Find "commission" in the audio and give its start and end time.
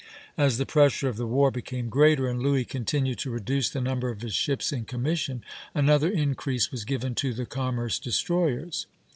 4.85-5.43